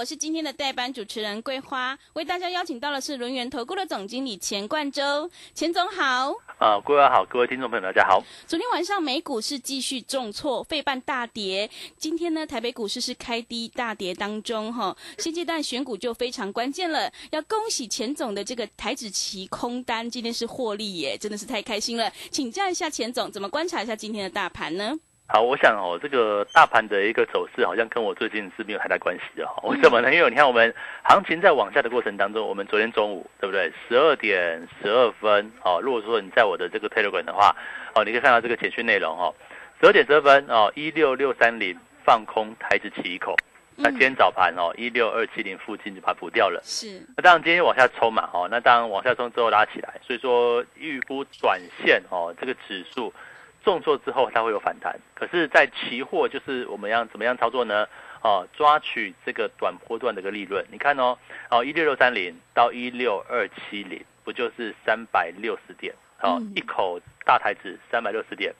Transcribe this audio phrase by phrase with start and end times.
[0.00, 6.32] 我是今天的代班主持人桂花，为大家邀请到的是轮源投顾的总经理钱冠洲，钱总好。
[6.58, 8.24] 啊，桂花好，各位听众朋友大家好。
[8.46, 11.68] 昨天晚上美股是继续重挫，费半大跌。
[11.98, 17.12] 今天呢，台北股市是开低大跌当中，哈，现阶段选股就非常关键了。
[17.32, 22.10] 要恭喜钱总的这个台指期空单，今天是获利耶，真的是太开心了。
[22.30, 24.98] 请教一下钱总，怎么观察一下今天的大盘呢？
[25.32, 29.62] 好，我想哦，这个大盘的一个走势好像跟我最近是没有太大关系的哈。
[29.62, 30.12] 为什么呢？
[30.12, 33.72] 因为你看我们行情在往下的过程当中，我们昨天中午对不对？
[33.88, 35.80] 十二点十二分哦。
[35.80, 37.54] 如果说你在我的这个 Telegram 的话，
[37.94, 39.32] 哦，你可以看到这个简讯内容哦。
[39.80, 43.36] 十二点十二分哦，一六六三零放空台子起一口。
[43.76, 46.60] 那今天早盘哦，一六二七零附近就把它补掉了。
[46.64, 47.06] 是。
[47.16, 53.14] 那当然今天往下冲嘛哦，那当然往下冲之后拉起来，所以说预估短线哦，这个指数。
[53.62, 57.86] 重挫之后它会有反弹，可是，在期货就是我们要怎么样操作呢？
[58.22, 60.64] 哦，抓取这个短波段的一个利润。
[60.70, 61.16] 你看哦，
[61.50, 65.94] 哦，一六六三零到一六二七零，不就是三百六十点？
[66.20, 68.54] 哦，一口大台子三百六十点，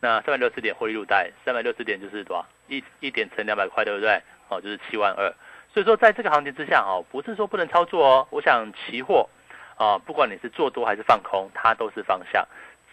[0.00, 2.44] 那三百六十点获利入袋，三百六十点就是多少？
[2.68, 4.20] 一一点乘两百块，对不对？
[4.48, 5.32] 哦，就是七万二。
[5.72, 8.26] 所以说，在这个行情之下，哦，不是说不能操作哦。
[8.30, 9.28] 我想期货，
[9.76, 12.44] 啊，不管你是做多还是放空，它都是方向。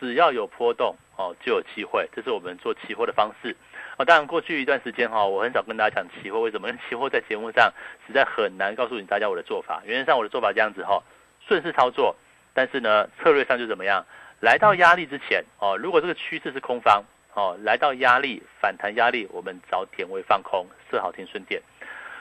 [0.03, 3.55] 只要有波动哦，就有机会，这是我们做期货的方式
[3.95, 4.03] 哦。
[4.03, 6.67] 当然，过去一段时间哈，我很少跟大家讲期货，为什么？
[6.67, 7.71] 因为期货在节目上
[8.05, 9.81] 实在很难告诉你大家我的做法。
[9.85, 11.01] 原则上，我的做法这样子哈，
[11.47, 12.13] 顺势操作，
[12.53, 14.05] 但是呢，策略上就怎么样？
[14.41, 17.01] 来到压力之前哦，如果这个趋势是空方
[17.33, 21.61] 哦，来到压力反弹压力，我们找点位放空，设好停损点。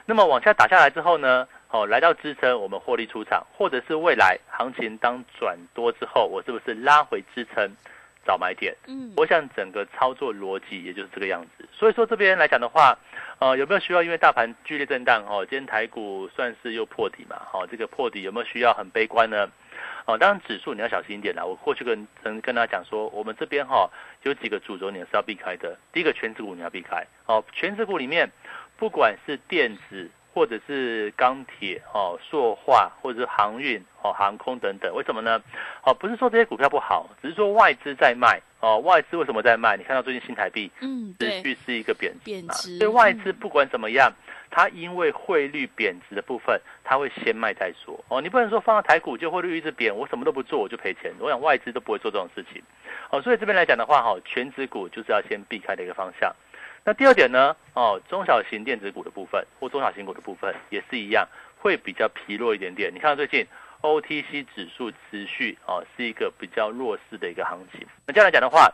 [0.06, 1.48] 那么往下打下来之后呢？
[1.72, 7.74] 哦，来到支撑，我们获利出场，或者是未来行情当转多之后，我是不是拉回支撑
[8.26, 8.76] 找买点？
[8.86, 11.66] 嗯，我想整个操作逻辑也就是这个样子。
[11.72, 12.98] 所以说这边来讲的话，
[13.38, 15.24] 呃，有没有需要因为大盘剧烈震荡？
[15.26, 17.40] 哦，今天台股算是又破底嘛？
[17.54, 19.50] 哦，这个破底有没有需要很悲观呢？
[20.04, 21.42] 哦，当然指数你要小心一点啦。
[21.42, 23.88] 我过去跟跟跟大家讲说，我们这边哈
[24.24, 25.74] 有几个主轴你是要避开的。
[25.90, 27.02] 第一个全指股你要避开。
[27.24, 28.30] 哦，全指股里面
[28.76, 30.10] 不管是电子。
[30.34, 35.42] 或者是钢铁哦，塑化或者是航运哦，航空等等，为什么呢？
[35.84, 38.78] 哦，不是说这些股票不好，只是说外资在卖哦。
[38.78, 39.76] 外资为什么在卖？
[39.76, 44.10] 你看到最近新台币嗯，持续是一个贬贬值，所以外资不管怎么样，
[44.50, 48.20] 它因为汇率贬值的部分，它会先卖再说哦。
[48.20, 51.12] 你不能说放到台股就汇率一直贬，我什么都不做我就赔钱。
[51.20, 52.62] 我想外资都不会做这种事情
[53.10, 53.20] 哦。
[53.20, 56.34] 所以这边来讲的话，哈，全指股就是要先避开的一个方向。
[56.84, 57.54] 那第二点呢？
[57.74, 61.26] 哦，中小型电子股的部分或中小型股的部分也是一样，
[61.58, 62.92] 会比较疲弱一点点。
[62.92, 63.46] 你看最近
[63.82, 67.86] OTC 指数持续哦是一个比较弱势的一个行情。
[68.06, 68.68] 那这样来讲的话，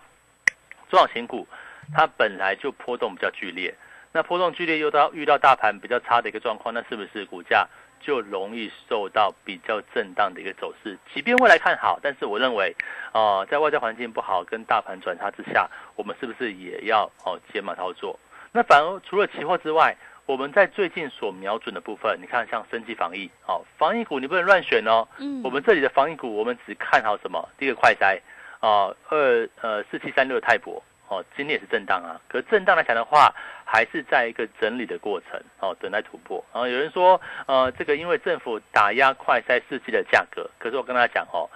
[0.88, 1.46] 中小型股
[1.94, 3.74] 它本来就波动比较剧烈，
[4.12, 7.68] 那波动剧烈又到遇到大盘比较差的一个状况，那是不是股价？
[8.00, 12.74] 就容易受到比较震荡的一个走势，即便未来看好，但是我认为，
[13.12, 18.18] 呃，在外在环境不好跟大盘转差之下，我们是不是也要哦减码操作？
[18.52, 25.06] 那反而除了期货之外，我们在最近所瞄准的部分，你看像升级防疫，哦，防疫股你不能乱选哦。
[25.18, 25.42] 嗯。
[25.42, 27.48] 我们这里的防疫股，我们只看好什么？
[27.58, 28.20] 第一个快筛，
[28.60, 30.82] 啊，二呃四七三六泰博。
[31.08, 36.44] 哦，今天也是震荡啊，可震荡来讲的话，还是在一个整理的过程哦，等待突破。
[36.52, 41.48] 然后有人说，呃，这个因为政府打压快筛试剂的价格，可是我跟大家讲哦，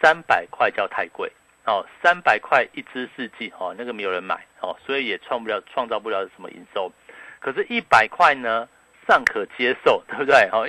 [0.00, 1.32] 三百块叫太贵
[1.64, 6.92] 哦，三百块一支四季哦，那个没有人买哦，所以也创不了创造不了什么营收。
[7.40, 8.68] 可是，一百块呢？
[9.06, 10.48] 尚可接受，对不对？
[10.52, 10.66] 哦，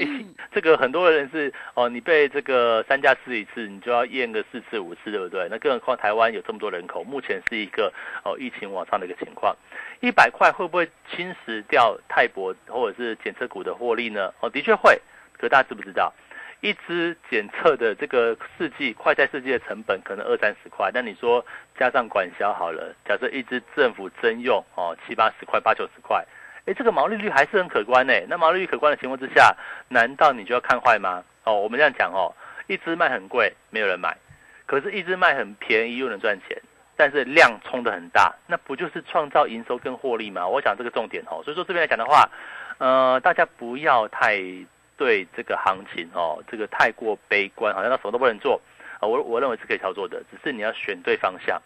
[0.51, 5.47] 这个很多人是哦，你被这个三价试一次，你就要验个四次五次，对不对？
[5.49, 7.91] 那更何况台湾有这么多人口，目前是一个
[8.23, 9.55] 哦疫情往上的一个情况，
[10.01, 14.31] 一百块会不会侵蚀掉泰博或者是检测股的获利呢？
[14.39, 14.99] 哦，的确会。
[15.39, 16.13] 可大家知不知道，
[16.61, 21.45] 一支检测的这个试剂快筛试剂的成本可能二三十块，那你说
[21.77, 26.25] 加上管销好了，假设一支政府征用哦七八十块八九十块。
[26.67, 28.13] 哎，这个毛利率还是很可观呢。
[28.27, 29.55] 那毛利率可观的情况之下，
[29.87, 31.23] 难道你就要看坏吗？
[31.45, 32.35] 哦，我们这样讲哦，
[32.67, 34.11] 一只卖很贵，没有人买；
[34.65, 36.61] 可是，一只卖很便宜又能赚钱，
[36.97, 40.45] 但是量冲的很大，那不就是创造营收跟获利吗？
[40.45, 41.41] 我想这个重点哦。
[41.41, 42.29] 所以说这边来讲的话，
[42.79, 44.37] 呃，大家不要太
[44.97, 48.61] 对这个行情哦，这个太过悲观，好像他什么都不能做
[48.99, 49.07] 啊。
[49.07, 51.61] 我我认为是可以操作的，只是你要选对方向。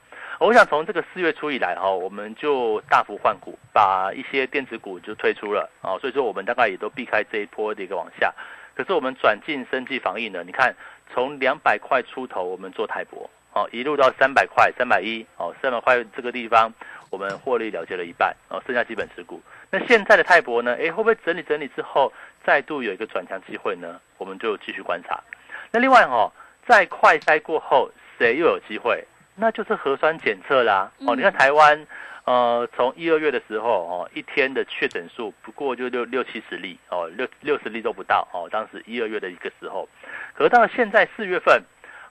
[0.47, 8.33] 我想从这个四月初以来哈，我们就大幅换股，把一些电子股就退出了啊，所以说我们大概也都避开这一波的一个往下。
[8.73, 10.75] 可是我们转进生计防疫呢，你看
[11.13, 16.73] 从两百块出头我们做泰博哦，一路到三百块、三百一哦，三百块这个地方
[17.11, 19.39] 我们获利了结了一半哦，剩下基本持股。
[19.69, 20.75] 那现在的泰博呢？
[20.79, 22.11] 哎，会不会整理整理之后
[22.43, 24.01] 再度有一个转强机会呢？
[24.17, 25.21] 我们就继续观察。
[25.69, 26.33] 那另外哦，
[26.67, 29.05] 在快筛过后，谁又有机会？
[29.41, 30.91] 那就是核酸检测啦。
[31.07, 31.87] 哦，你看台湾，
[32.25, 38.47] 呃，从一二月的时候哦，一天的确诊数不过就六六七十例哦，六六十例都不到哦。
[38.51, 39.89] 当时一二月的一个时候，
[40.35, 41.59] 可是到了现在四月份。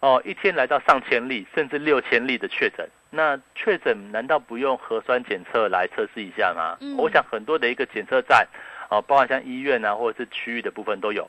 [0.03, 6.79] 哦，一天来到上千例，甚至六千例的确诊，那确诊难道不用核酸检测来测试一下吗？
[6.97, 8.49] 我想很多的一个检测站，
[8.89, 11.29] 哦，包括像医院啊，或者是区域的部分都有。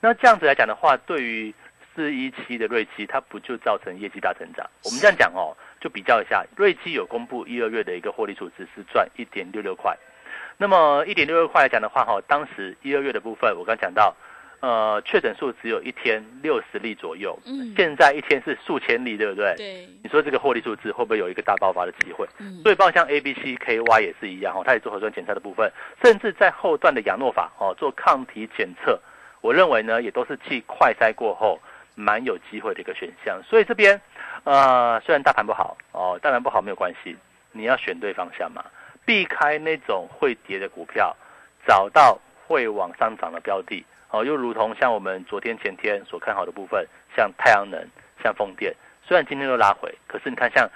[0.00, 1.54] 那这样子来讲的话，对于
[2.00, 4.66] 四一七的瑞基，它不就造成业绩大成长？
[4.84, 9.94] 我们这样讲哦，就比较一下，瑞基有公布一二月的一个获利数字是赚一点六六块，
[10.56, 14.16] 那么一点六六块来讲的话，哈，当时一二月的部分，我刚讲到。
[14.62, 19.54] 呃，确诊数只有一天六十例左右，嗯，现在一天是数千例，对不对？
[19.56, 22.28] 对，你说这个获利数字会不会有一个大爆发的机会？
[22.38, 25.72] 嗯，所以包括像 A、B、C、K、Y 也是一样哈，它也做核酸检测的部分，
[26.04, 29.00] 甚至在后段的亚诺法哦做抗体检测，
[29.40, 31.58] 我认为呢也都是继快筛过后
[31.94, 33.40] 蛮有机会的一个选项。
[33.42, 34.00] 所以这边
[34.44, 37.16] 呃虽然大盘不好哦，大盘不好没有关系，
[37.52, 38.64] 你要选对方向嘛，
[39.04, 41.16] 避开那种会跌的股票，
[41.66, 43.84] 找到会往上涨的标的。
[44.10, 46.84] 哦，又如同像我们昨天前天所看好的部分，
[47.16, 47.80] 像太阳能、
[48.22, 50.68] 像风电，虽然今天都拉回，可是你看像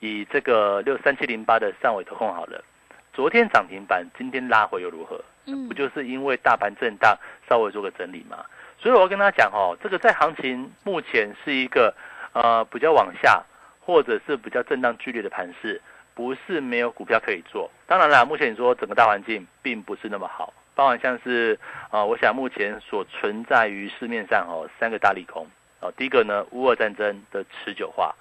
[0.00, 2.64] 以这个六三七零八的上尾投控好了，
[3.12, 5.22] 昨天涨停板，今天拉回又如何？
[5.46, 7.16] 嗯，不就是因为大盘震荡
[7.48, 8.44] 稍微做个整理嘛？
[8.82, 11.94] 所以我要跟大家讲哦，这个在行情目前是一个
[12.32, 13.44] 呃比较往下，
[13.78, 15.80] 或者是比较震荡剧烈的盘势，
[16.14, 17.70] 不是没有股票可以做。
[17.86, 20.54] 当然了，目前你说整个大环境并不是那么好。
[20.74, 21.58] 包含像是
[21.90, 25.46] 啊，我想目前所存在于市面上哦三个大利空
[25.80, 28.14] 哦，第一个呢，乌俄战争的持久化，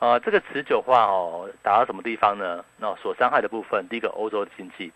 [0.00, 2.62] 啊，这个持久化哦打到什么地方呢？
[2.76, 4.92] 那所伤害的部分，第一个欧洲的经济，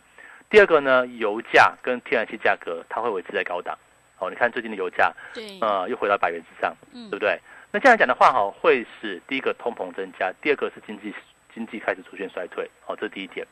[0.51, 3.79] 第二个呢，油价跟天然气价格它会维持在高档
[4.19, 4.31] 哦。
[4.31, 7.39] 你看最近的油价，对，呃，又回到百元之上，嗯，对不对？
[7.71, 11.15] 那这样讲的话哈，会使第一个通膨增加，第二个是经济
[11.55, 13.47] 经济开始出现衰退，哦，这是第一点。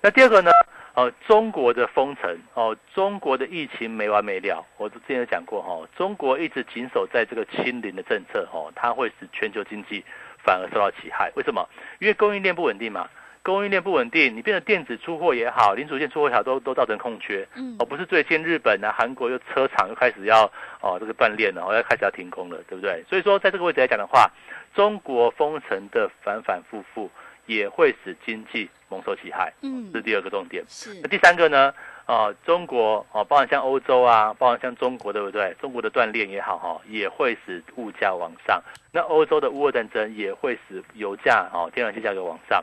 [0.00, 0.50] 那第二个呢？
[0.94, 4.66] 哦，中国的封城哦，中国的疫情没完没了。
[4.76, 10.04] 我之前有讲过哈，中国一直紧守在这个清零的政策哦，它会使全球经济
[10.44, 11.30] 反而受到其害。
[11.36, 11.64] 为什么？
[12.00, 13.08] 因为供应链不稳定嘛，
[13.42, 17.46] 供应链不稳定，你变成电子出货也好，零组件出货也好，都都造成空缺。
[17.54, 20.44] 嗯，哦，不是最近日本啊、韩国又车厂又开始要
[20.80, 23.04] 哦这个断链了，哦要开始要停工了，对不对？
[23.08, 24.30] 所以说在这个位置来讲的话，
[24.74, 27.10] 中国封城的反反复复。
[27.46, 30.62] 也会使经济蒙受其害，嗯，是第二个重点。
[30.68, 31.74] 是那第三个呢？
[32.06, 35.52] 啊，中国啊，包含像欧洲啊，包含像中国，对不对？
[35.60, 38.62] 中国的锻炼也好哈，也会使物价往上。
[38.92, 42.62] 那欧洲的乌俄战争也会使油价哦，天然气价格往上。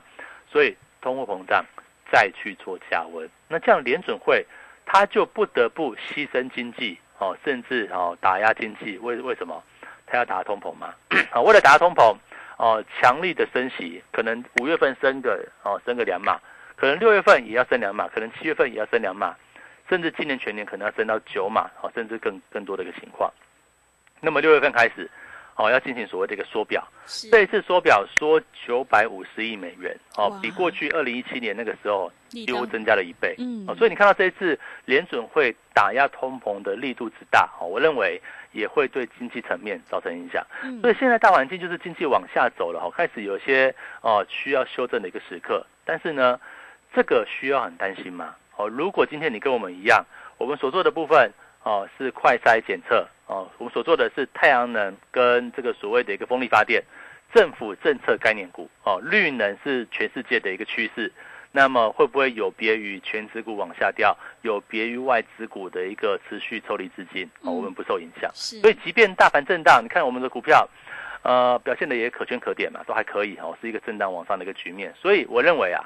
[0.57, 1.63] 所以通货膨胀
[2.11, 4.43] 再去做加温，那这样联准会
[4.87, 8.97] 它就不得不牺牲经济哦，甚至哦打压经济。
[8.97, 9.63] 为为什么？
[10.07, 10.95] 它要打通膨嘛？
[11.29, 12.17] 啊， 为了打通膨。
[12.57, 16.39] 哦，强力的升息，可能五月份升个哦，升个两码，
[16.75, 19.35] 可能六月份也要升两码，可能七月份也要升两码，
[19.87, 23.31] 甚至今年全年可能要升到九码，哦，甚至更更多的一个情况。
[24.21, 25.07] 那么六月份开始，
[25.57, 26.87] 哦，要进行所谓的一个缩表，
[27.29, 38.21] 这一次缩表缩九百五十亿美元，哦，比过去二零一七年那个时候几乎增加了一倍，嗯，哦，所以你看到这一次联准会打压通膨的力度之大，哦，我认为。
[38.53, 40.43] 也会对经济层面造成影响，
[40.81, 45.63] 所以现在大环境就是经济往下走了哦，开始有些哦需要修正的一个时刻。
[45.85, 46.39] 但是呢，
[46.95, 48.33] 这个需要很担心吗？
[48.55, 50.03] 哦，如果今天你跟我们一样，
[50.39, 51.31] 我们所做的部分
[51.67, 56.81] 哦是快筛检测哦，我们所做的是太阳能跟这个所谓的一个风力发电，
[57.33, 61.11] 政府政策概念股哦，绿能是全世界的一个趋势。
[61.51, 67.51] 那么会不会有别于全指股往下掉，有别于外资股的一个持续抽离资金哦？
[67.51, 70.69] 我们不受影响，所以即便大盘震荡，你看我们的股票，
[71.23, 74.93] 呃，表现的也可圈可点嘛，都还可以哦，是一个震荡往上的一个局面。
[74.95, 75.83] 所以我认为啊，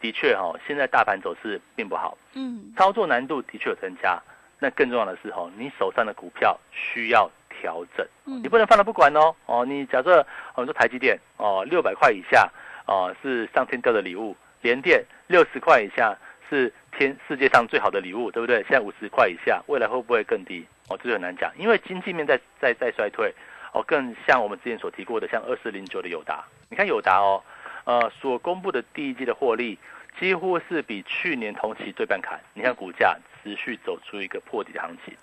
[0.00, 4.22] 的确哈，现在大盘走势并不好，嗯，操作难度的确有增加。
[4.58, 9.34] 那更重要的是哈，你手上的股票需要调整，你不能放着不管哦。
[9.46, 12.50] 哦，你假设我们说台积电哦，六百块以下
[12.86, 14.36] 哦，是上天掉的礼物。
[14.60, 16.18] 连电六十块以下
[16.50, 18.56] 是天世界上最好的礼物，对不对？
[18.62, 20.66] 现在五十块以下，未来会不会更低？
[20.88, 23.32] 哦，这就很难讲，因为经济面在在在衰退，
[23.72, 27.40] 哦，更像我们之前所提过的，像二四零九的友达，你看友达哦，
[27.84, 29.78] 呃，所公布的第一季的获利
[30.18, 33.16] 几乎是比去年同期对半砍，你看股价
[33.48, 35.14] 持续走出一个破底的行情。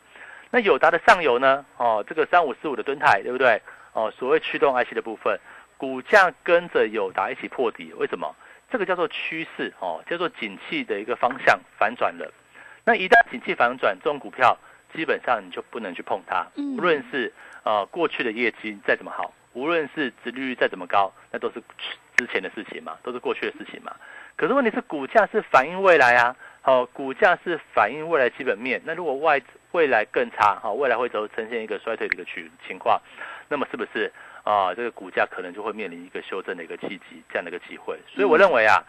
[0.50, 1.66] 那友达的上游呢？
[1.78, 3.62] 哦，这个三五四五的吨泰，对不对？
[3.94, 5.40] 哦，所谓驱动 IC 的部分，
[5.78, 8.36] 股价跟着友达一起破底，为什么？
[8.72, 12.32] 这个叫做趋势哦，叫做景气的一个方向反转了。
[12.84, 14.58] 那一旦景气反转，这种股票
[14.94, 16.46] 基本上你就不能去碰它。
[16.56, 17.32] 无论是
[17.64, 21.62] 呃过去的业绩再怎么好，无论是殖利率再怎么高，那都是
[22.16, 23.96] 之前的事情嘛，都是过去的事情嘛。
[24.36, 28.82] 可是问题是股价是反映未来啊，好，股价是反映未来基本面。
[28.86, 29.40] 那如果外
[29.72, 33.00] 未来更差，哈，未来会走呈现一个衰退的一个情情况，
[33.48, 34.12] 那么是不是
[34.44, 34.74] 啊？
[34.74, 38.00] 这个股价可能就会面临一个修正的一个契机，这样的一个机会。
[38.08, 38.84] 所以我认为啊，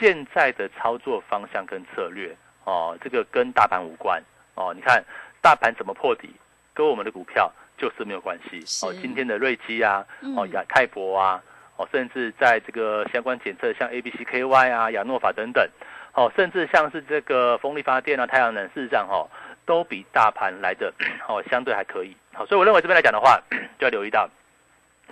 [0.00, 4.22] 现在的操作方向跟策略，哦，这个跟大盘无关，
[4.54, 5.04] 哦，你看
[5.42, 6.30] 大盘怎么破底，
[6.72, 8.60] 跟我们的股票就是没有关系。
[8.86, 10.02] 哦，今天的瑞基啊，
[10.34, 11.42] 哦，亚泰博啊，
[11.76, 15.68] 哦，甚至在这个相关检测，像 A B C K Y 啊、亚诺法等等，
[16.14, 19.28] 哦，甚至像是这个风力发电啊、太阳能，事实上，哦。
[19.68, 20.90] 都比大盘来的
[21.28, 22.16] 哦，相对还可以。
[22.32, 23.38] 好，所以我认为这边来讲的话，
[23.78, 24.26] 就要留意到，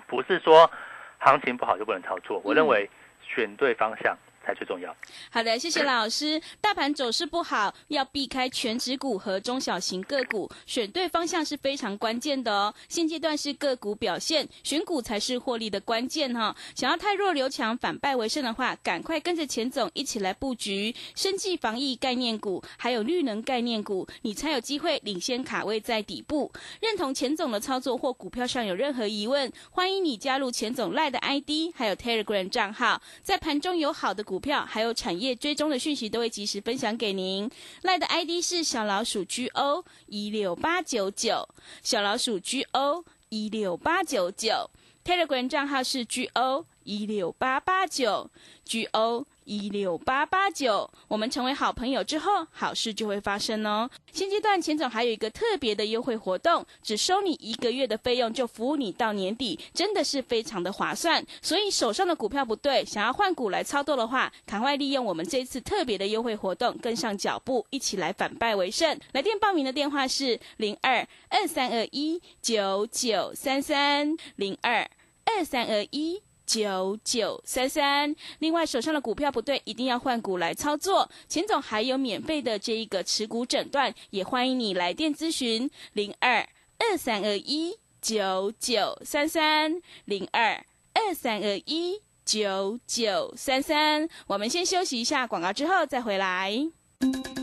[0.06, 0.70] 不是说
[1.18, 2.40] 行情不好就不能操作。
[2.42, 2.88] 我认为
[3.20, 4.16] 选对方向。
[4.46, 4.94] 才最重要。
[5.30, 6.40] 好的，谢谢老师。
[6.62, 12.72] 大盘走势不好，要避开全指股和中小型个股，选对方向是非常关键的哦。
[12.88, 16.54] 现阶段是个股表现，选股才是获利的关键哈。
[16.76, 26.52] 想要太弱留强，反败为胜的话，赶快跟着钱总一起来布局生计防疫概念股，还有绿能概念股，你才有机会领先卡位在底部。
[26.80, 34.35] 认同钱总的操作或股票上有任何疑问，欢迎你加入钱总赖的 ID，还有 Telegram 账号，在盘中有好的股。
[34.36, 37.50] 股票还有产业追踪的讯息都会及时分享给您。
[37.80, 41.48] 赖的 ID 是小老鼠 G O 一六八九九，
[41.82, 44.70] 小老鼠 G O 一六八九九。
[45.02, 48.30] Telegram 账号是 G O 一六八八九
[48.66, 49.24] G O。
[49.48, 53.88] 一六八八九，我们成为好朋友之后，好事就会发生哦。
[54.12, 61.24] 现阶段钱总还有一个特别的优惠活动，只收你一个月的费用，就服务你到年底，真的是非常的划算。
[61.40, 68.98] 所以手上的股票不对，想要换股来操作的话，赶快利用我们这次特别的优惠活动，跟上脚步，一起来反败为胜。
[69.12, 74.90] 来电报名的电话是零二二三二一九九三三零二
[75.24, 76.20] 二三二一。
[76.46, 81.10] 九九三三，另外手上的股票不对，一定要换股来操作。
[81.28, 86.48] 钱总还有免费的这一个持股诊断，也欢迎你来电咨询零二
[86.78, 94.08] 二三二一九九三三零二二三二一九九三三。
[94.28, 96.52] 我们先休息一下广告，之后再回来。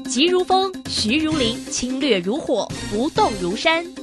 [0.10, 4.03] 急如风，徐如林，侵略如火，不动如山。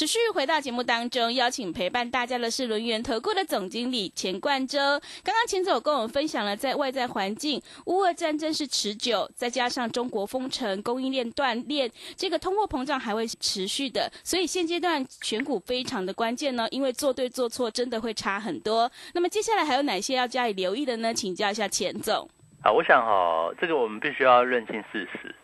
[0.00, 4.78] 持续回到节目当中，邀请陪伴大家的是轮源投顾的总经理钱冠洲。
[5.22, 16.66] 刚刚钱总跟我们分享了，在外在环境，乌俄战争是持久，再加上中国封城、供应链断裂，这个通货膨胀还会持续的，所以现阶段选股非常的关键呢。
[16.70, 18.90] 因为做对做错真的会差很多。
[19.12, 21.12] 那么接下来还有哪些要加以留意的呢？
[21.12, 22.26] 请教一下钱总。
[22.62, 25.34] 啊，我想哈，这个我们必须要认清事实。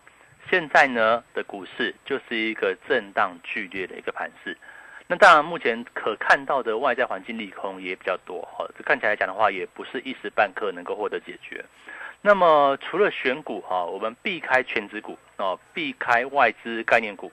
[0.49, 4.57] 现在呢的股市就是一个震荡剧烈的一个盘势，
[5.07, 11.65] 那当然目前可看到的外在环境利空也比较多哈，这看起来讲的话也不是一时半刻能够获得解决。
[12.23, 17.31] 那么除了选股哈，我们避开全指股哦，避开外资概念股，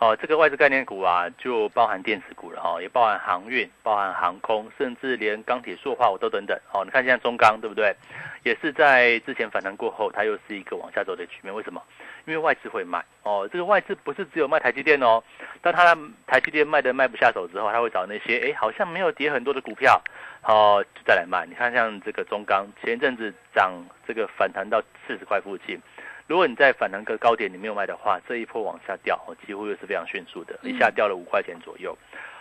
[0.00, 6.58] 哦，这个外资概念股啊，就包含电子股了哈，也包含航运、包含航空，甚至连钢铁、塑化我都等等。
[6.72, 7.94] 哦，你看现在中钢对不对？
[8.42, 11.54] 也是在之前反弹过后，它又是一个往下走的局面。
[11.54, 11.80] 为什么？
[12.26, 15.22] 因为外资会卖哦，这个外资不是只有卖台积电哦，
[15.62, 15.96] 当他
[16.26, 20.02] 台积电卖的卖不下手之后，他会找那些哎好像没有跌很多的股票，
[20.42, 21.46] 哦就再来卖。
[21.46, 23.72] 你看像这个中钢，前一阵子涨
[24.06, 25.80] 这个反弹到四十块附近。
[26.26, 31.96] 如果你在反弹个高点你没有卖的话，这一波往下掉，几乎又是非常迅速的，一下掉了五块钱左右。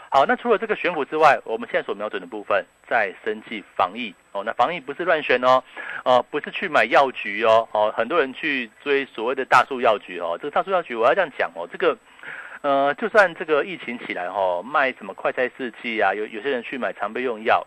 [0.10, 4.44] 好，那除了这个选股之外，我们现在所瞄准的部分在生计防疫哦。
[4.46, 5.64] 那防疫不是乱选哦，
[6.06, 10.38] 呃，不是去买药局哦，哦，很多人去追所谓的大树药局哦。
[10.40, 11.98] 这个大树药局我要这样讲哦，这个
[12.62, 17.66] 呃，就算这个疫情起来哦，卖什么快筛试剂啊，有有些人去买常备用药。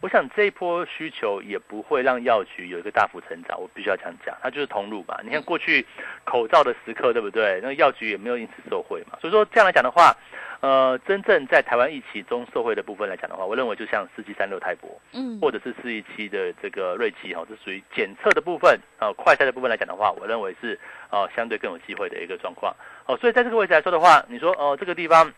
[0.00, 5.18] 我想这一波需求也不会让药局有一个大幅成长，我必须要这样讲，它就是通路嘛。
[5.24, 5.84] 你看过去
[6.24, 7.60] 口罩的时刻，对不对？
[7.62, 9.18] 那药局也没有因此受惠嘛。
[9.20, 10.14] 所以说这样来讲的话，
[10.60, 20.78] 呃，真正在台湾疫情中受惠的部分来讲的话，我认为就像四七三六泰博，嗯，或者是四一七的这个瑞奇哈，这属于检测的部分啊，快筛的部分来讲的话，我认为是
[21.10, 22.72] 呃相对更有机会的一个状况。
[23.06, 25.32] 哦，所以在这个位置来说的话，你说哦这个地方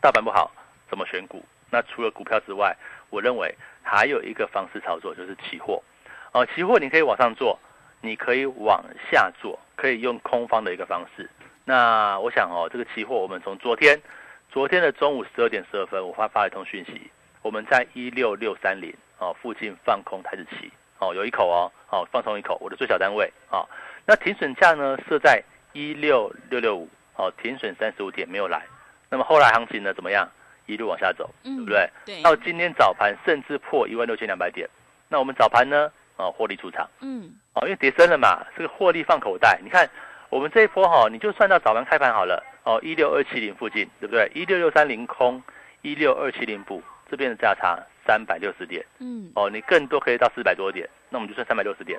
[0.00, 0.50] 大盘不好，
[0.88, 1.44] 怎么选股？
[1.70, 2.76] 那除了股票之外，
[3.10, 5.82] 我认为还有一个方式操作，就是期货。
[6.32, 7.58] 哦，期货你可以往上做，
[8.00, 11.28] 你可以往下做，可以用空方的一个方式。
[11.64, 14.00] 那我想哦，这个期货我们从昨天，
[14.50, 17.10] 昨天的中午十二点十二分，我发发了一通讯息，
[17.42, 23.64] 我们在一六六三零哦附近放空台子期哦，有一口哦，哦放空一口，我的最小单位啊。
[24.06, 28.66] 那停损价呢设在一六六六五哦，停损三十五点没有来。
[29.08, 30.28] 那么后来行情呢怎么样？
[30.70, 31.90] 一路往下走，嗯对不对？
[32.06, 32.22] 对。
[32.22, 34.68] 到今天早盘甚至破一万六千两百点，
[35.08, 35.90] 那我们早盘呢？
[36.16, 36.88] 啊，获利出场。
[37.00, 37.30] 嗯。
[37.54, 39.58] 哦，因为跌深了嘛，这个获利放口袋。
[39.64, 39.88] 你看
[40.28, 44.30] 我们这一波哈，你就算到早盘开盘好了，哦，一六二七零附近，对不对？
[44.34, 45.42] 一六六三零空，
[45.82, 48.84] 一六二七零补，这边的价差三百六十点。
[48.98, 49.32] 嗯。
[49.34, 51.98] 哦，你更多可以到四百多点，那我们就算三百六十点，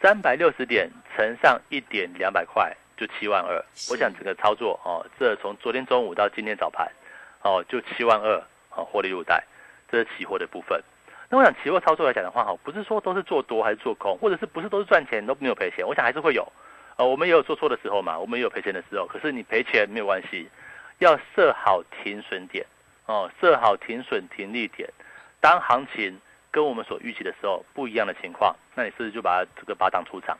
[0.00, 3.62] 三百六十点乘上一点两百块，就七万二。
[3.90, 6.90] 我想整个操作哦，这从昨天中午到今天早盘。
[7.42, 9.44] 哦，就七万二，好获利入袋，
[9.90, 10.80] 这是期货的部分。
[11.28, 15.86] 那我想期货操作来讲的话，哈，不是说都是做多还是做空，或者是不是都是赚钱都没有赔钱？
[15.86, 16.46] 我想还是会有，
[16.96, 19.06] 呃，我们也有做错的时候嘛，我们也有赔钱的时候。
[19.06, 20.48] 可是你赔钱没有关系，
[20.98, 22.64] 要设好停损点，
[23.06, 24.88] 哦，设好停损停利点。
[25.40, 30.36] 当行情跟我们所预期的时候不一样的情况，那你是不是就把这个八档出场？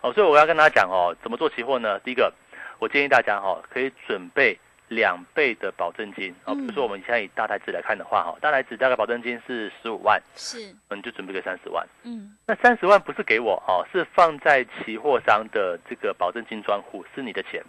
[0.00, 1.98] 哦，所以我要跟大家讲哦，怎么做期货呢？
[2.00, 2.32] 第一个，
[2.78, 4.58] 我建议大家哈，可以准备。
[4.88, 17.60] 两倍的保证金啊，比如说我们现在以大台子来看的话，哈，大台子大概保证金是十五万，是，嗯，就准备个三十万，嗯，那三十万不是给我哦，是放在期货商的这个保证金专户，是你的钱。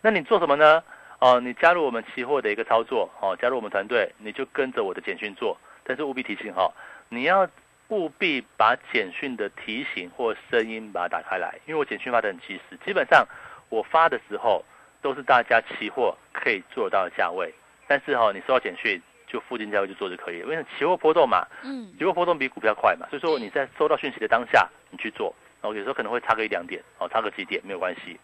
[0.00, 0.82] 那你做什么呢？
[1.18, 5.54] 哦，你加入我们期货的一个操作，哦，加入我们团队，你就跟着我的简讯做。
[5.84, 6.72] 但是务必提醒哈，
[7.10, 7.46] 你要
[7.88, 13.26] 务必把简讯的提醒或声音把它打开来，因为我简讯发的很及时，基本上
[13.68, 14.64] 我发的时候。
[15.00, 17.52] 都是大家期货可以做到的价位，
[17.86, 28.18] 但是哈，你收到简讯就附近价位就做就可以了，因为期货波动嘛，嗯，期货波动比股票快嘛，所以说你在收到讯息的当下你去做，然后有时候可能会差个一两点，哦，差个几点没有关系。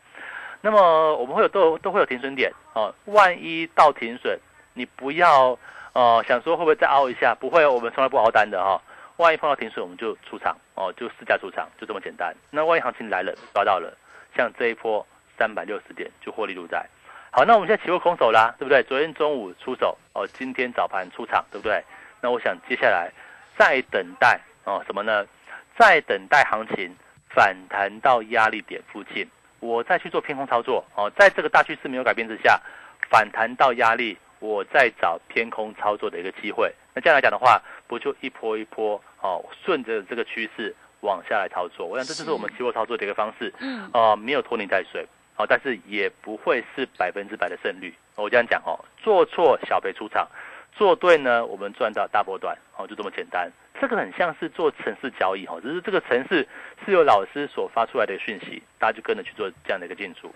[0.61, 4.39] 那么我们会有都都会有停损点，哦，万一到停损，
[4.73, 5.59] 你不要
[5.93, 8.81] 呃想说会不会再凹一下，不会，我们从来不凹单的哈。
[9.19, 12.35] 万一碰到停损，我们就出场，哦，就试价出场，就这么简单。
[12.51, 13.97] 那万一行情来了抓到了，
[14.37, 15.07] 像这一波。
[15.45, 16.89] 三百六十点就获利入袋，
[17.31, 18.83] 好，那我们现在期货空手啦，对不对？
[18.85, 21.85] 昨天中午出手哦，今天早盘出场，对不对？
[22.23, 23.13] 那我想接下来
[23.59, 25.27] 再等待哦，什么呢？
[25.79, 26.97] 再等待行情
[27.29, 29.29] 反弹到压力点附近，
[29.61, 31.13] 我再去做偏空操作哦。
[31.15, 32.59] 在这个大趋势没有改变之下，
[33.11, 36.73] 反弹到压力，我再找偏空操作的一个机会。
[36.95, 41.87] 那这样来讲的话，不就一波一波哦，顺着这个趋势往下来操作？
[41.87, 45.07] 我想这就是我们期货操作的一个方式，嗯，哦，没有拖泥带水。
[45.35, 47.93] 好，但是也不会是百分之百的胜率。
[48.15, 50.29] 我这样讲哦，做错小赔出场，
[50.73, 52.57] 做对呢，我们赚到大波段。
[52.77, 53.51] 哦，就这么简单。
[53.81, 56.47] 这个很像是做城市交易哈，只是这个城市
[56.85, 60.33] 是由老师所发出来的讯息，大家就跟着去做这样的一个进出。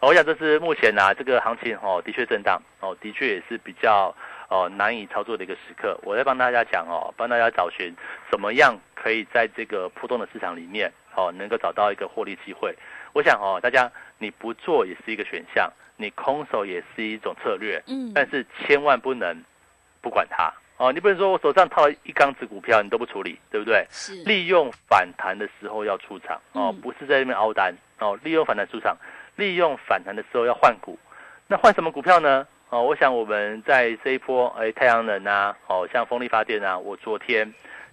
[0.00, 4.14] 我想这是目前呢这个行情哦，的确震荡哦，的确也是比较
[4.48, 5.98] 哦难以操作的一个时刻。
[6.02, 7.94] 我在帮大家讲哦，帮大家找寻
[8.30, 12.76] 怎么样可以在这个波动的市场里面哦，能够找到一个获利机会。
[13.12, 19.36] 我想哦，大家你不做也是一个选项，你空手也是一种策略，嗯，但是千万不能
[20.00, 20.92] 不管它哦。
[20.92, 23.86] 你不能说我手上套一缸子股票，你都不处理，对不对？
[23.90, 28.18] 是利用反弹的时候要出场哦，不是在那边熬单哦。
[28.22, 28.96] 利用反弹出场，
[29.36, 30.98] 利用反弹的时候要换股。
[31.46, 32.46] 那换什么股票呢？
[32.70, 37.44] 哦，我想我们在这一波，哎，太阳能啊，哦，像风力发电啊，我昨天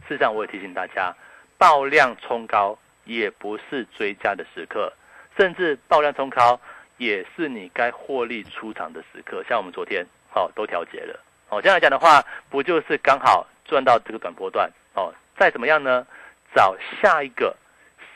[0.08, 1.14] 事实上我也提醒大家，
[1.58, 4.94] 爆量冲高也不是追加的时刻，
[5.40, 6.60] 甚至爆量冲高
[6.98, 9.42] 也是你该获利出场的时刻。
[9.48, 14.70] 像我们昨天，哦，都调节了，哦，这样来讲的话，不就是刚好赚到这个短波段？
[14.96, 16.06] 哦，再怎么样呢？
[16.54, 17.56] 找下一个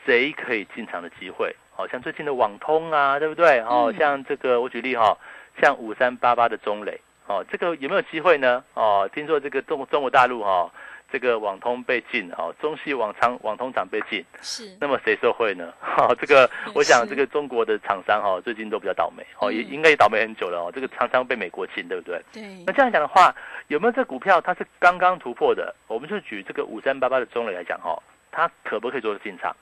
[0.04, 1.56] 谁可以进场的机会？
[1.78, 3.60] 哦，像最近的网通啊，对不对？
[3.60, 5.16] 哦，像这个我举例哈。
[5.62, 8.64] 像五三八八的中磊哦，这个有没有机会呢？
[8.74, 10.68] 哦，听说这个中中国大陆哈，
[11.14, 14.76] 这个网通被禁哦，中系网仓网通厂被禁，是。
[14.80, 15.72] 那么谁受惠呢？
[15.80, 20.72] 哈， 这个我想这个中国的厂商哈，最近都比较倒霉哦，也应该也倒霉很久了哦。
[20.74, 22.20] 这个常常被美国禁，对不对？
[22.32, 22.42] 对。
[22.66, 23.32] 那这样讲的话，
[23.68, 25.72] 有没有这股票它是刚刚突破的？
[25.86, 27.96] 我们就举这个五三八八的中磊来讲哈，
[28.32, 29.54] 它可不可以做进场？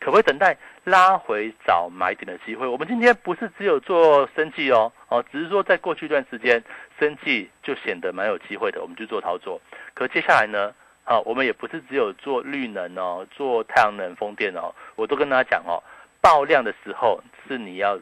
[0.00, 2.66] 可不可以等待拉回找买点的机会？
[2.66, 6.62] 我们今天不是只有做生计哦，哦，只是说在过去一段时间，
[6.98, 9.60] 生计就显得蛮有机会的，我们去做操作。
[9.94, 10.74] 可接下来呢，
[11.06, 15.82] 啊，我们也不是只有做绿能哦，做太阳能、风电哦，我都跟大家讲哦，
[16.20, 17.98] 爆量的时候是你要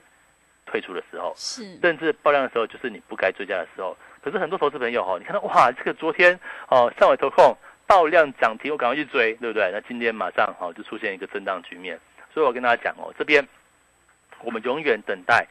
[0.66, 3.96] 退出的时候，是，甚至爆量的时候就是你不该追加的时候。
[4.20, 7.56] 可是很多投资朋友哦，你看到哇，这个昨天哦，上尾投控。
[7.86, 9.70] 爆量涨停，我赶快去追，对不对？
[9.70, 12.00] 那今天马上哈就出现一个震荡局面，
[12.32, 13.46] 所以我跟大家讲哦，这边
[14.40, 15.46] 我们永远等待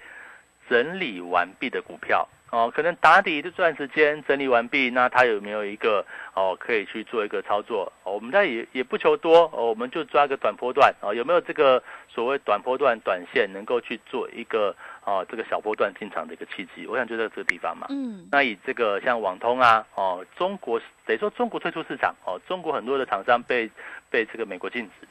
[0.67, 7.91] 整理完毕的股票哦，可能打底这段时间整理完毕，那它有没有一个哦可以去做一个操作？
[8.03, 14.75] 我们在也也不求多哦，我们就抓个短波段哦，有没有这个所谓短波段短线能够去做一个？
[15.05, 17.87] 哦，这个小波段进场的一个契机，我想就在这个地方嘛。
[17.89, 23.69] 嗯，那以这个像网通啊，哦，中国等于说中国退出市场，哦，中国很多的厂商被
[24.09, 25.07] 被这个美国禁止，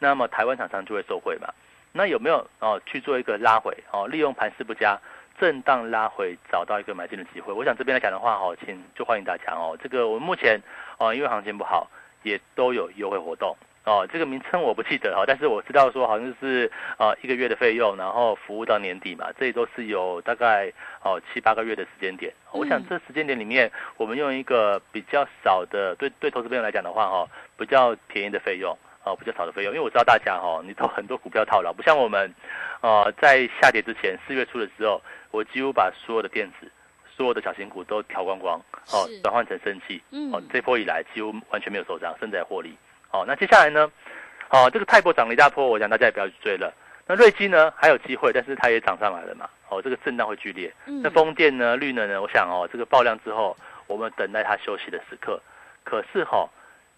[0.00, 1.48] 那么台湾厂商就会受惠嘛。
[1.92, 3.72] 那有没有哦去做一个拉回？
[3.92, 4.98] 哦，利用盘势不佳，
[5.38, 7.52] 震荡拉回，找到一个买进的机会？
[7.52, 9.76] 我想这边来讲的话，哦，请就欢迎大家哦。
[9.82, 10.60] 这个我们目前
[10.98, 11.88] 哦，因为行情不好，
[12.22, 13.56] 也都有优惠活动。
[13.84, 16.68] 哦，这个名称我不记得哈，但是我知道说好像是
[16.98, 20.72] 呃一个月的费用，然后服务到年底嘛，这都是有大概
[21.02, 22.34] 哦七八个月的时间点。
[22.50, 32.34] 我想这时间点里面，我们用一个比较少的，对对投资朋友来讲的话哈，比较便宜的费用，哦比较少的费用，因为我知道大家哈，你都很多股票套牢，不像我们，
[32.80, 36.70] 呃在下跌之前四月初的时候，我几乎把所有的电子、
[37.16, 38.60] 所有的小型股都调光光，
[38.92, 42.76] 哦转换成升气，哦这波以来几乎完全没有受伤，甚至还获利。
[43.12, 43.90] 哦，那接下来呢？
[44.50, 46.74] 哦，这个泰博涨了一大波，我想大家也不要去追了。
[47.06, 49.48] 那瑞基呢还有机会，但是它也涨上来了嘛。
[49.68, 50.72] 哦，这个震荡会剧烈。
[50.84, 52.20] 那风电呢、绿能呢？
[52.20, 55.40] 我想哦，这个爆量之后，我们等待它休息的时刻。
[55.84, 56.48] 可是哈，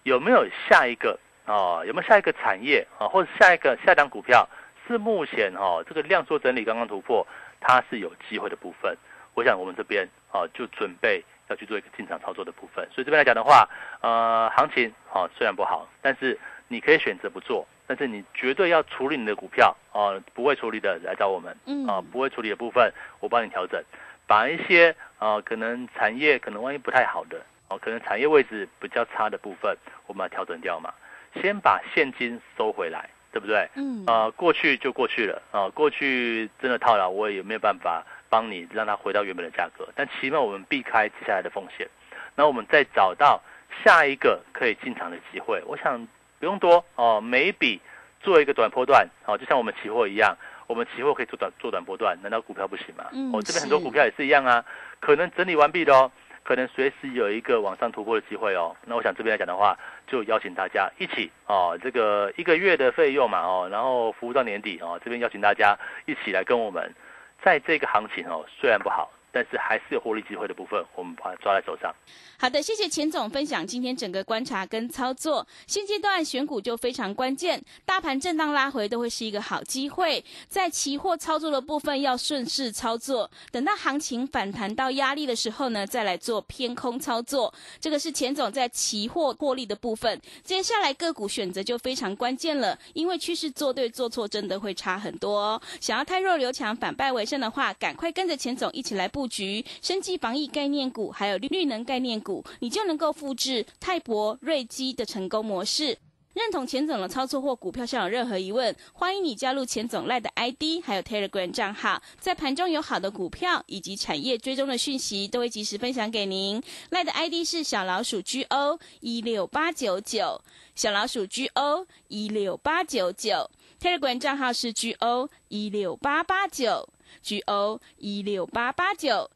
[0.03, 1.83] 有没有下一个哦？
[1.87, 3.09] 有没有下一个产业啊？
[3.09, 4.49] 或者下一个下档股票
[4.87, 7.27] 是目前哈这个量缩整理刚刚突破，
[7.61, 8.97] 它是有机会的部分？
[9.35, 11.25] 我想我们这边啊就准备。
[11.51, 13.67] 要去做一个进场操作的部分，所以这边来讲的话，
[14.03, 21.57] 呃，行情哦虽然不好，但是你可以选择不做，但是你绝对要处理你的股票啊，不会处理的来找我们，
[21.89, 23.83] 啊，不会处理的部分我帮你调整，
[24.27, 29.75] 把一些啊可能产业可能万一不太好的哦，可能产业位置比较差的部分，
[30.07, 30.93] 我们要调整掉嘛，
[31.41, 33.69] 先把现金收回来，对不对？
[33.75, 38.05] 嗯，呃，过去就过去了啊，过去真的套牢，我也没有办法。
[38.31, 41.89] 帮你让它回到原本的价格，但起码我们避开接下来的风险，
[42.35, 43.41] 那我们再找到
[43.83, 45.63] 下一个可以进场的机会。
[45.67, 46.07] 我想
[46.39, 47.81] 不用多哦，每一笔
[48.21, 53.07] 做一个短波段哦，就像我们期货一样，我们期货可以做短做短波段，难道股票不行吗？
[53.33, 54.63] 哦，这边很多股票也是一样啊，
[55.01, 58.77] 可能整理完毕的哦，可能随时有一个往上突破的机会哦。
[58.85, 59.75] 那我想这边来讲的话，
[60.09, 66.93] 就邀请大家一起哦，这个一个月的费用嘛哦，然后服务到年底哦，这边邀请大家一起来跟我们。
[67.41, 69.09] 在这个行情哦，虽然不好。
[69.33, 71.95] 但是还是有获利机会的部分，我们把它抓在手上。
[72.39, 75.47] 好的，谢谢钱总分享今天整个观察跟操作。
[75.67, 80.25] 现阶段选股就非常关键，大盘震荡拉回都会是一个好机会。
[80.49, 87.53] 在期货操作的部分要顺势操作，等到行情反弹到压力的时候呢，再来做偏空操作。
[87.81, 90.21] 这个是钱总在期货获利的部分。
[90.43, 95.61] 接下来个股选择就非常关键了，因为趋势做对做错真的会差很多。
[95.81, 99.29] 想要太弱留强，反败为胜的话，赶快跟着钱总一起来布。
[99.29, 105.99] 局生技防疫概念股，还有绿能概念股，你就能够复制泰博、瑞基的成功模式。
[106.35, 116.63] 认同钱总的操作或股票上有任何疑问，欢迎你加入钱总赖的 ID，还有 Telegram 账号，在盘中有好的股票以及产业追踪的讯息，都会及时分享给您。
[116.91, 120.41] 赖的 ID 是小老鼠 GO 一六八九九，
[120.75, 123.51] 小老鼠 GO 一六八九九
[123.81, 126.89] ，Telegram 账号是 GO 一六八八九。
[127.23, 129.31] G O 一六八八九。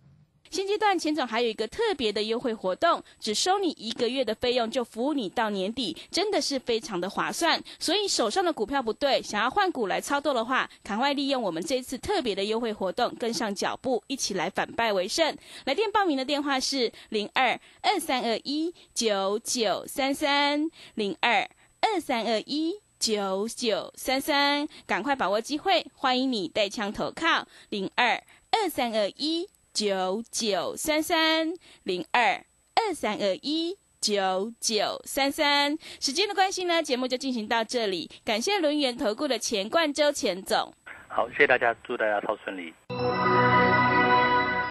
[0.50, 7.58] 现阶段钱总还有一个特别的优惠活动，只收你一个月的费用，就服务你到年底，真的是非常的划算。
[7.78, 15.34] 所以手上的股票不对，想要换股来操作的话，赶快利用我们这次特别的优惠活动，跟上脚步，一起来反败为胜。
[15.64, 21.48] 来电报名的电话是零二二三二一九九三三零二
[21.80, 29.48] 二三二一九九三三，赶快把握机会，欢迎你带枪投靠零二二三二一。
[29.74, 31.50] 九九三三
[31.84, 38.10] 零二二三二一九九三三，时间的关系呢，节目就进行到这里。
[38.22, 40.74] 感谢轮圆投顾的钱冠周钱总，
[41.08, 42.74] 好，谢谢大家，祝大家超顺利。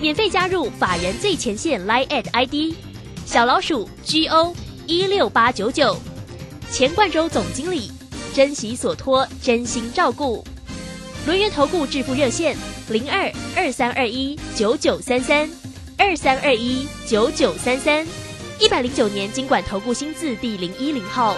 [0.00, 2.74] 免费加入法人最前线 Line at ID
[3.26, 4.54] 小老鼠 G O
[4.86, 5.94] 一六八九九，
[6.70, 7.92] 钱冠洲总经理，
[8.34, 10.42] 珍惜所托，真心照顾。
[11.26, 12.56] 轮源投顾致富热线
[12.88, 15.48] 零二二三二一九九三三
[15.98, 18.06] 二三二一九九三三
[18.58, 21.36] 一百零九年经管投顾新字第零一零号。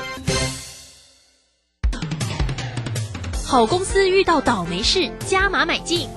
[3.45, 6.09] 好公司遇到倒霉事，加码买进。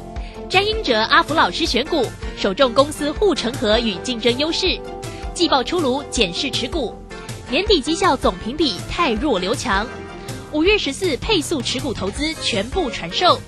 [0.47, 2.05] 詹英哲阿福老师选股，
[2.37, 4.79] 首重公司护城河与竞争优势。
[5.33, 6.95] 季报出炉，检视持股。
[7.49, 9.85] 年底绩效总评比太弱留强。
[10.51, 13.39] 五月十四配速持股投资全部传授，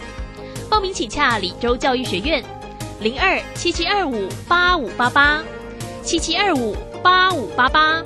[0.69, 2.43] 报名请洽李州教育学院，
[3.00, 5.41] 零二七七二五八五八八，
[6.04, 8.04] 七七二五八五八八。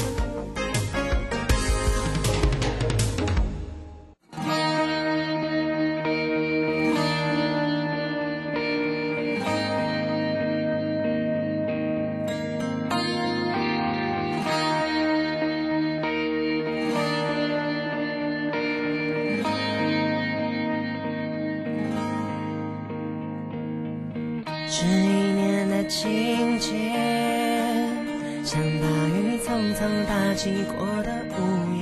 [30.54, 31.40] 你过的屋
[31.78, 31.82] 檐，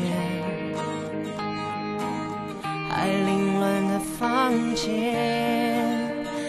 [2.88, 4.86] 还凌乱的房间，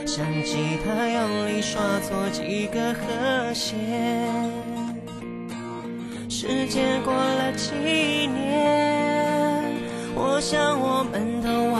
[0.06, 3.78] 像吉他用力刷错几个和弦。
[6.28, 7.74] 时间过了几
[8.26, 9.64] 年，
[10.14, 11.79] 我想我们都忘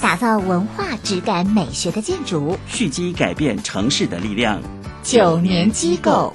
[0.00, 4.62] 打造文化质感美学的建筑，蓄积改变城市的力量。
[5.02, 6.34] 九年机构。